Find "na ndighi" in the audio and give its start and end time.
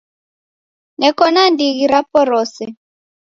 1.33-1.83